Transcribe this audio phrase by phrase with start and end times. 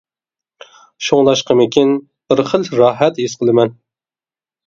[1.07, 1.91] شۇڭلاشقىمىكىن،
[2.33, 3.77] بىر خىل راھەت ھېس قىلىمەن.